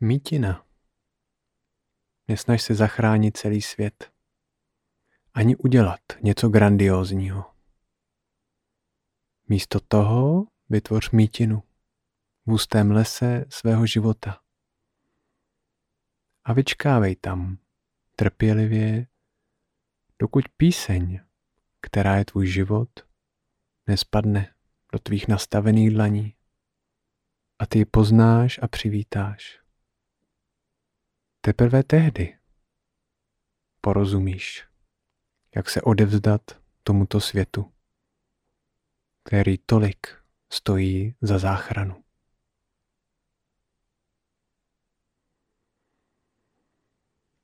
Mítina. 0.00 0.66
Nesnaž 2.28 2.62
se 2.62 2.74
zachránit 2.74 3.36
celý 3.36 3.62
svět. 3.62 4.12
Ani 5.34 5.56
udělat 5.56 6.00
něco 6.22 6.48
grandiózního. 6.48 7.54
Místo 9.48 9.80
toho 9.80 10.46
vytvoř 10.68 11.10
mítinu 11.10 11.62
v 12.46 12.52
ústém 12.52 12.90
lese 12.90 13.44
svého 13.48 13.86
života. 13.86 14.40
A 16.44 16.52
vyčkávej 16.52 17.16
tam 17.16 17.58
trpělivě, 18.16 19.06
dokud 20.18 20.44
píseň, 20.56 21.20
která 21.80 22.16
je 22.16 22.24
tvůj 22.24 22.46
život, 22.46 22.90
nespadne 23.86 24.54
do 24.92 24.98
tvých 24.98 25.28
nastavených 25.28 25.90
dlaní 25.90 26.34
a 27.58 27.66
ty 27.66 27.78
ji 27.78 27.84
poznáš 27.84 28.58
a 28.62 28.68
přivítáš. 28.68 29.67
Teprve 31.48 31.82
tehdy 31.82 32.38
porozumíš, 33.80 34.66
jak 35.56 35.70
se 35.70 35.82
odevzdat 35.82 36.40
tomuto 36.82 37.20
světu, 37.20 37.72
který 39.24 39.58
tolik 39.58 40.06
stojí 40.52 41.14
za 41.20 41.38
záchranu. 41.38 42.04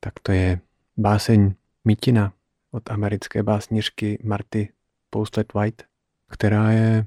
Tak 0.00 0.12
to 0.22 0.32
je 0.32 0.60
báseň 0.96 1.54
Mítina 1.84 2.32
od 2.70 2.90
americké 2.90 3.42
básnířky 3.42 4.18
Marty 4.24 4.72
Postlet 5.10 5.54
White, 5.54 5.82
která 6.28 6.70
je 6.70 7.06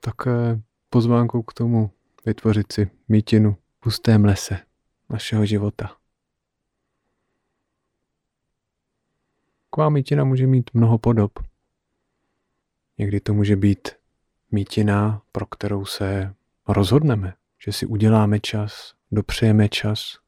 také 0.00 0.60
pozvánkou 0.90 1.42
k 1.42 1.52
tomu 1.52 1.90
vytvořit 2.26 2.72
si 2.72 2.90
mítinu 3.08 3.52
v 3.52 3.80
pustém 3.80 4.24
lese 4.24 4.66
našeho 5.10 5.46
života. 5.46 6.03
Taková 9.74 9.88
mítina 9.88 10.24
může 10.24 10.46
mít 10.46 10.70
mnoho 10.74 10.98
podob. 10.98 11.32
Někdy 12.98 13.20
to 13.20 13.34
může 13.34 13.56
být 13.56 13.88
mítina, 14.50 15.22
pro 15.32 15.46
kterou 15.46 15.84
se 15.84 16.34
rozhodneme, 16.68 17.34
že 17.64 17.72
si 17.72 17.86
uděláme 17.86 18.40
čas, 18.40 18.94
dopřejeme 19.12 19.68
čas, 19.68 20.18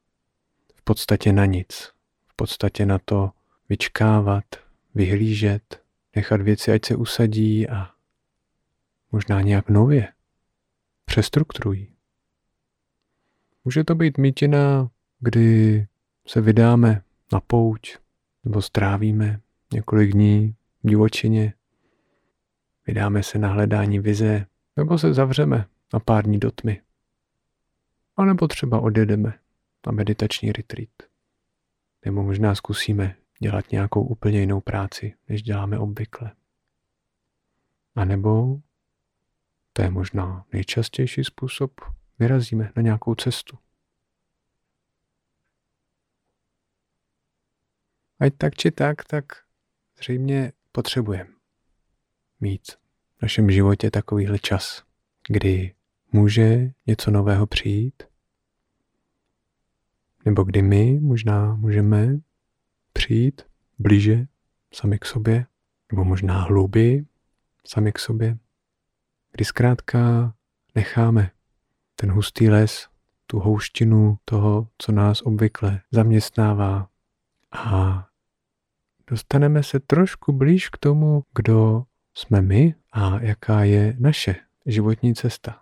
v 0.74 0.82
podstatě 0.82 1.32
na 1.32 1.46
nic. 1.46 1.92
V 2.28 2.36
podstatě 2.36 2.86
na 2.86 2.98
to 2.98 3.30
vyčkávat, 3.68 4.44
vyhlížet, 4.94 5.82
nechat 6.16 6.40
věci, 6.40 6.72
ať 6.72 6.84
se 6.84 6.96
usadí 6.96 7.68
a 7.68 7.90
možná 9.12 9.40
nějak 9.40 9.68
nově 9.68 10.12
přestrukturují. 11.04 11.88
Může 13.64 13.84
to 13.84 13.94
být 13.94 14.18
mítina, 14.18 14.88
kdy 15.20 15.86
se 16.26 16.40
vydáme 16.40 17.02
na 17.32 17.40
pouť 17.40 17.96
nebo 18.46 18.62
strávíme 18.62 19.40
několik 19.72 20.12
dní 20.12 20.54
v 20.84 20.88
divočině, 20.88 21.54
vydáme 22.86 23.22
se 23.22 23.38
na 23.38 23.48
hledání 23.48 23.98
vize 23.98 24.46
nebo 24.76 24.98
se 24.98 25.14
zavřeme 25.14 25.66
na 25.92 26.00
pár 26.00 26.24
dní 26.24 26.38
do 26.38 26.50
tmy. 26.50 26.82
A 28.16 28.24
nebo 28.24 28.48
třeba 28.48 28.80
odjedeme 28.80 29.38
na 29.86 29.92
meditační 29.92 30.52
retreat. 30.52 30.90
Nebo 32.04 32.22
možná 32.22 32.54
zkusíme 32.54 33.16
dělat 33.42 33.72
nějakou 33.72 34.02
úplně 34.02 34.40
jinou 34.40 34.60
práci, 34.60 35.14
než 35.28 35.42
děláme 35.42 35.78
obvykle. 35.78 36.32
A 37.94 38.04
nebo, 38.04 38.60
to 39.72 39.82
je 39.82 39.90
možná 39.90 40.44
nejčastější 40.52 41.24
způsob, 41.24 41.80
vyrazíme 42.18 42.72
na 42.76 42.82
nějakou 42.82 43.14
cestu. 43.14 43.58
Ať 48.20 48.32
tak 48.38 48.54
či 48.54 48.70
tak, 48.70 49.04
tak 49.04 49.24
zřejmě 49.98 50.52
potřebujeme 50.72 51.30
mít 52.40 52.72
v 53.18 53.22
našem 53.22 53.50
životě 53.50 53.90
takovýhle 53.90 54.38
čas, 54.38 54.82
kdy 55.28 55.74
může 56.12 56.70
něco 56.86 57.10
nového 57.10 57.46
přijít, 57.46 58.02
nebo 60.24 60.44
kdy 60.44 60.62
my 60.62 61.00
možná 61.00 61.54
můžeme 61.54 62.18
přijít 62.92 63.42
blíže 63.78 64.26
sami 64.72 64.98
k 64.98 65.04
sobě, 65.04 65.46
nebo 65.92 66.04
možná 66.04 66.42
hlouběji 66.42 67.06
sami 67.66 67.92
k 67.92 67.98
sobě, 67.98 68.38
kdy 69.32 69.44
zkrátka 69.44 70.32
necháme 70.74 71.30
ten 71.96 72.12
hustý 72.12 72.50
les, 72.50 72.88
tu 73.26 73.38
houštinu 73.38 74.18
toho, 74.24 74.68
co 74.78 74.92
nás 74.92 75.22
obvykle 75.22 75.80
zaměstnává 75.90 76.88
a 77.56 78.06
dostaneme 79.10 79.62
se 79.62 79.80
trošku 79.80 80.32
blíž 80.32 80.68
k 80.68 80.78
tomu, 80.78 81.22
kdo 81.34 81.84
jsme 82.14 82.42
my 82.42 82.74
a 82.92 83.20
jaká 83.20 83.64
je 83.64 83.96
naše 83.98 84.36
životní 84.66 85.14
cesta. 85.14 85.60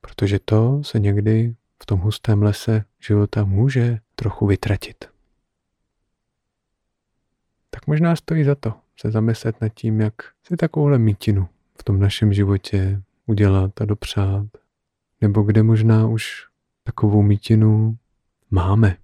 Protože 0.00 0.38
to 0.38 0.84
se 0.84 0.98
někdy 0.98 1.54
v 1.82 1.86
tom 1.86 2.00
hustém 2.00 2.42
lese 2.42 2.84
života 3.00 3.44
může 3.44 3.98
trochu 4.14 4.46
vytratit. 4.46 5.04
Tak 7.70 7.86
možná 7.86 8.16
stojí 8.16 8.44
za 8.44 8.54
to 8.54 8.74
se 9.00 9.10
zamyslet 9.10 9.60
nad 9.60 9.68
tím, 9.68 10.00
jak 10.00 10.14
si 10.46 10.56
takovouhle 10.56 10.98
mítinu 10.98 11.48
v 11.78 11.84
tom 11.84 12.00
našem 12.00 12.32
životě 12.32 13.02
udělat 13.26 13.80
a 13.80 13.84
dopřát. 13.84 14.46
Nebo 15.20 15.42
kde 15.42 15.62
možná 15.62 16.06
už 16.06 16.46
takovou 16.84 17.22
mítinu 17.22 17.96
máme. 18.50 18.96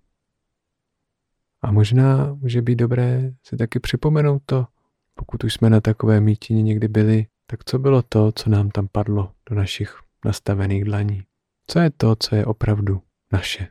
A 1.63 1.73
možná 1.73 2.35
může 2.35 2.63
být 2.63 2.77
dobré 2.77 3.33
si 3.43 3.57
taky 3.57 3.81
připomenout 3.81 4.43
to, 4.47 4.67
pokud 5.15 5.45
už 5.45 5.55
jsme 5.55 5.71
na 5.71 5.81
takové 5.81 6.21
mítině 6.21 6.63
někdy 6.63 6.89
byli, 6.89 7.27
tak 7.47 7.65
co 7.65 7.79
bylo 7.79 8.03
to, 8.03 8.33
co 8.33 8.51
nám 8.51 8.71
tam 8.71 8.89
padlo 8.89 9.33
do 9.51 9.57
našich 9.57 10.01
nastavených 10.25 10.85
dlaní? 10.85 11.25
Co 11.67 11.79
je 11.79 11.91
to, 11.91 12.17
co 12.17 12.37
je 12.37 12.47
opravdu 12.47 13.03
naše? 13.33 13.69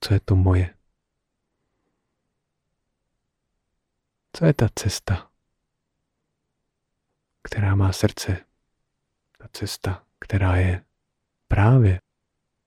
Co 0.00 0.14
je 0.14 0.20
to 0.20 0.36
moje? 0.36 0.74
Co 4.32 4.44
je 4.44 4.54
ta 4.54 4.68
cesta, 4.74 5.30
která 7.42 7.74
má 7.74 7.92
srdce? 7.92 8.36
Ta 9.38 9.48
cesta, 9.52 10.04
která 10.18 10.56
je 10.56 10.84
právě 11.48 12.00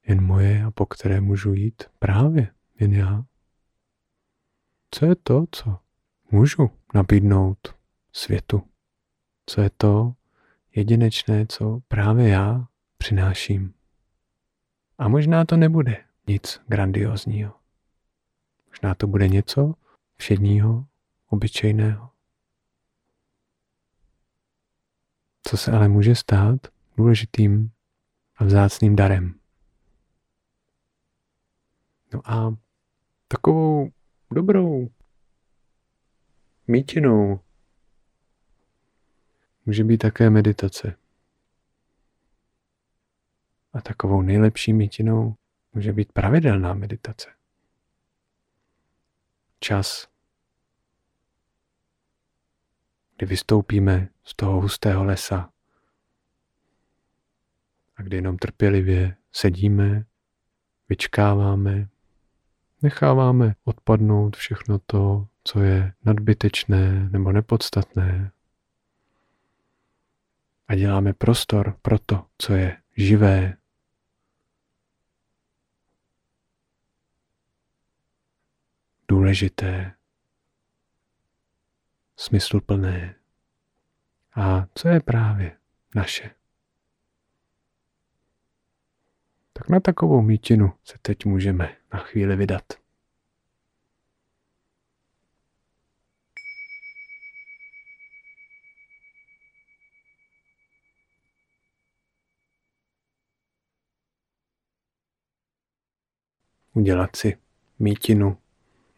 jen 0.08 0.24
moje 0.24 0.64
a 0.64 0.72
po 0.72 0.86
které 0.86 1.22
můžu 1.22 1.54
jít 1.54 1.84
právě 2.00 2.54
jen 2.80 2.94
já. 2.94 3.24
Co 4.96 5.06
je 5.06 5.16
to, 5.16 5.46
co 5.52 5.80
můžu 6.32 6.72
nabídnout 6.94 7.76
světu? 8.14 8.62
Co 9.46 9.62
je 9.62 9.70
to 9.78 10.14
jedinečné, 10.76 11.46
co 11.48 11.80
právě 11.88 12.30
já 12.30 12.68
přináším? 12.98 13.74
A 14.98 15.08
možná 15.08 15.46
to 15.46 15.58
nebude 15.58 16.04
nic 16.28 16.62
grandiozního. 16.68 17.54
Možná 18.68 18.96
to 18.96 19.08
bude 19.08 19.28
něco 19.28 19.74
všedního, 20.18 20.86
obyčejného. 21.28 22.10
Co 25.44 25.58
se 25.58 25.72
ale 25.72 25.88
může 25.88 26.16
stát 26.16 26.60
důležitým 26.98 27.72
a 28.38 28.44
vzácným 28.44 28.96
darem. 28.96 29.40
No 32.14 32.22
a 32.32 32.56
takovou 33.28 33.92
dobrou 34.32 34.90
mítinou 36.68 37.40
může 39.66 39.84
být 39.84 39.98
také 39.98 40.30
meditace. 40.30 40.98
A 43.74 43.82
takovou 43.82 44.22
nejlepší 44.22 44.74
mítinou 44.74 45.36
může 45.74 45.94
být 45.94 46.12
pravidelná 46.12 46.74
meditace. 46.74 47.30
Čas, 49.60 50.08
kdy 53.18 53.26
vystoupíme 53.26 54.10
z 54.24 54.36
toho 54.36 54.62
hustého 54.62 55.04
lesa 55.04 55.50
a 57.96 58.02
kdy 58.02 58.18
jenom 58.18 58.38
trpělivě 58.38 59.18
sedíme, 59.32 60.06
vyčkáváme, 60.90 61.90
necháváme 62.82 63.56
odpadnout 63.64 64.36
všechno 64.36 64.80
to, 64.80 65.28
co 65.44 65.60
je 65.60 65.94
nadbytečné 66.06 67.10
nebo 67.10 67.32
nepodstatné. 67.32 68.32
A 70.68 70.76
děláme 70.76 71.14
prostor 71.14 71.78
pro 71.82 72.00
to, 72.00 72.26
co 72.38 72.54
je 72.54 72.82
živé. 72.98 73.58
Důležité, 79.08 79.94
smysluplné 82.16 83.16
a 84.36 84.66
co 84.76 84.88
je 84.88 85.00
právě 85.00 85.58
naše. 85.96 86.36
Tak 89.54 89.70
na 89.70 89.80
takovou 89.80 90.22
mítinu 90.22 90.74
se 90.84 90.98
teď 91.02 91.26
můžeme 91.26 91.76
na 91.96 92.02
chvíli 92.02 92.36
vydat. 92.36 92.64
Udělat 106.74 107.16
si 107.16 107.38
mítinu 107.80 108.38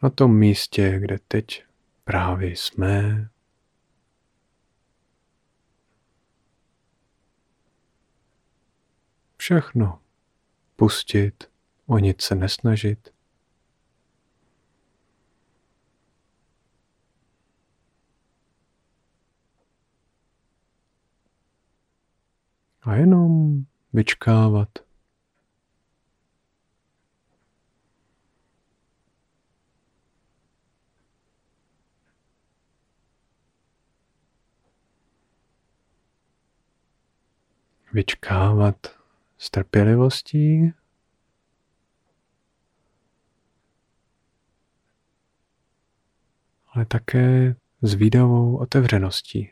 na 0.02 0.10
tom 0.10 0.38
místě, 0.38 0.98
kde 0.98 1.18
teď 1.28 1.64
právě 2.04 2.50
jsme. 2.50 3.28
Všechno 9.36 10.02
pustit, 10.76 11.57
o 11.88 11.98
nic 11.98 12.22
se 12.22 12.34
nesnažit. 12.34 13.14
A 22.82 22.94
jenom 22.94 23.64
vyčkávat. 23.92 24.68
Vyčkávat 37.92 38.86
s 39.38 39.50
trpělivostí. 39.50 40.72
Ale 46.78 46.86
také 46.86 47.54
s 47.82 47.94
výdavou 47.94 48.56
otevřeností. 48.56 49.50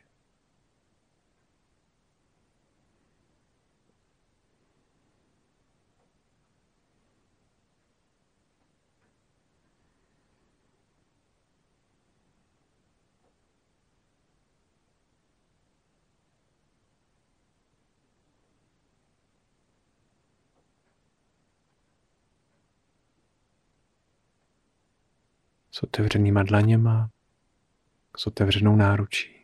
s 25.77 25.83
otevřenýma 25.83 26.43
dlaněma, 26.43 27.11
s 28.17 28.27
otevřenou 28.27 28.77
náručí. 28.77 29.36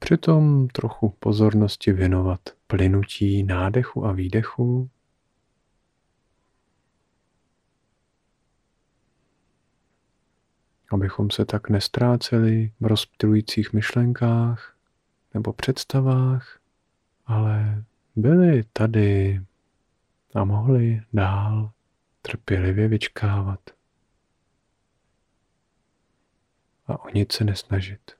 Přitom 0.00 0.68
trochu 0.68 1.08
pozornosti 1.08 1.92
věnovat 1.92 2.40
plynutí 2.66 3.42
nádechu 3.42 4.06
a 4.06 4.12
výdechu. 4.12 4.90
Abychom 10.90 11.30
se 11.30 11.44
tak 11.44 11.68
nestráceli 11.68 12.72
v 12.80 12.86
rozptilujících 12.86 13.72
myšlenkách 13.72 14.76
nebo 15.34 15.52
představách, 15.52 16.60
ale 17.26 17.84
byli 18.16 18.64
tady 18.72 19.40
a 20.34 20.44
mohli 20.44 21.02
dál 21.12 21.72
trpělivě 22.22 22.88
vyčkávat 22.88 23.60
a 26.86 27.04
o 27.04 27.10
nic 27.14 27.32
se 27.32 27.44
nesnažit. 27.44 28.19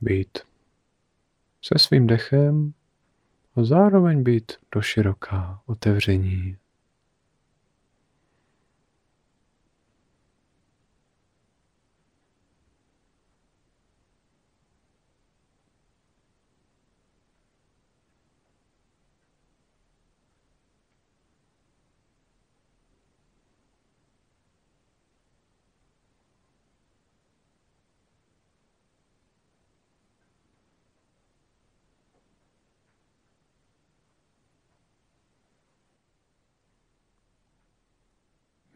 Být 0.00 0.38
se 1.62 1.78
svým 1.78 2.06
dechem 2.06 2.72
a 3.56 3.64
zároveň 3.64 4.22
být 4.22 4.52
doširoká 4.74 5.60
otevření. 5.66 6.56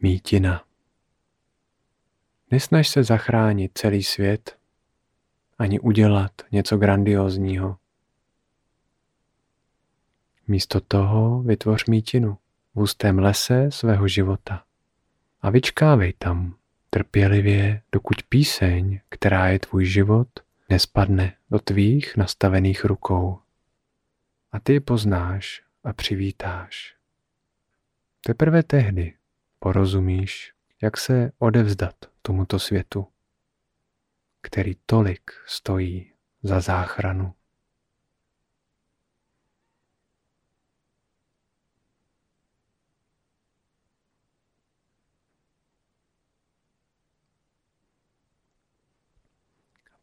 Mítina. 0.03 0.63
Nesnaž 2.51 2.87
se 2.87 3.03
zachránit 3.03 3.71
celý 3.73 4.03
svět, 4.03 4.57
ani 5.57 5.79
udělat 5.79 6.31
něco 6.51 6.77
grandiozního. 6.77 7.77
Místo 10.47 10.81
toho 10.81 11.43
vytvoř 11.43 11.85
mítinu 11.85 12.37
v 12.73 12.79
hustém 12.79 13.19
lese 13.19 13.71
svého 13.71 14.07
života 14.07 14.63
a 15.41 15.49
vyčkávej 15.49 16.13
tam 16.13 16.55
trpělivě, 16.89 17.81
dokud 17.91 18.23
píseň, 18.29 18.99
která 19.09 19.47
je 19.47 19.59
tvůj 19.59 19.85
život, 19.85 20.27
nespadne 20.69 21.35
do 21.51 21.59
tvých 21.59 22.17
nastavených 22.17 22.85
rukou. 22.85 23.39
A 24.51 24.59
ty 24.59 24.73
ji 24.73 24.79
poznáš 24.79 25.63
a 25.83 25.93
přivítáš. 25.93 26.95
Teprve 28.25 28.63
tehdy 28.63 29.13
porozumíš, 29.63 30.53
jak 30.81 30.97
se 30.97 31.31
odevzdat 31.39 31.95
tomuto 32.21 32.59
světu, 32.59 33.07
který 34.41 34.75
tolik 34.85 35.31
stojí 35.45 36.13
za 36.43 36.59
záchranu. 36.61 37.33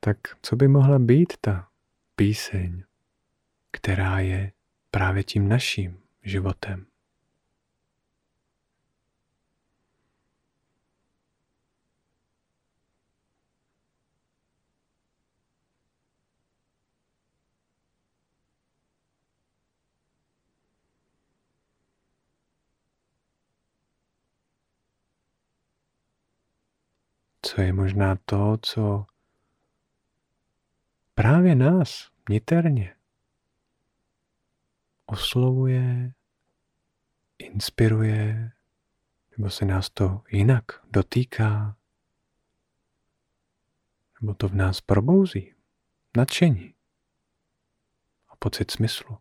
Tak 0.00 0.16
co 0.42 0.56
by 0.56 0.68
mohla 0.68 0.98
být 0.98 1.32
ta 1.40 1.68
píseň, 2.16 2.82
která 3.70 4.18
je 4.18 4.52
právě 4.90 5.24
tím 5.24 5.48
naším 5.48 6.02
životem? 6.22 6.86
Co 27.48 27.60
je 27.60 27.72
možná 27.72 28.16
to, 28.24 28.58
co 28.62 29.06
právě 31.14 31.54
nás 31.54 32.10
niterně 32.28 32.96
oslovuje, 35.06 36.12
inspiruje, 37.38 38.52
nebo 39.36 39.50
se 39.50 39.64
nás 39.64 39.90
to 39.90 40.22
jinak 40.30 40.64
dotýká, 40.90 41.76
nebo 44.20 44.34
to 44.34 44.48
v 44.48 44.54
nás 44.54 44.80
probouzí 44.80 45.54
nadšení 46.16 46.74
a 48.28 48.36
pocit 48.36 48.70
smyslu. 48.70 49.18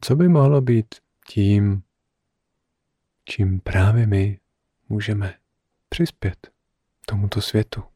Co 0.00 0.16
by 0.16 0.28
mohlo 0.28 0.60
být 0.60 0.94
tím, 1.26 1.82
čím 3.24 3.60
právě 3.60 4.06
my 4.06 4.40
můžeme 4.88 5.34
přispět 5.88 6.50
tomuto 7.06 7.40
světu? 7.40 7.89